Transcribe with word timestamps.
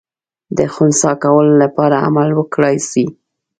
د 0.57 0.59
خنثی 0.73 1.13
کولو 1.23 1.53
لپاره 1.63 1.95
عمل 2.05 2.29
وکړای 2.35 2.75
سي. 2.89 3.05